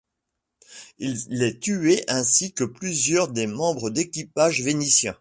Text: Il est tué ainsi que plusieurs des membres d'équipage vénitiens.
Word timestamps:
Il 0.97 1.43
est 1.43 1.59
tué 1.59 2.03
ainsi 2.07 2.53
que 2.53 2.63
plusieurs 2.63 3.27
des 3.31 3.45
membres 3.45 3.91
d'équipage 3.91 4.63
vénitiens. 4.63 5.09